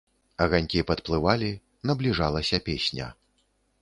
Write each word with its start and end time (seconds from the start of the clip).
Аганькі 0.45 0.81
падплывалі, 0.91 1.51
набліжалася 1.91 2.63
песня. 2.71 3.11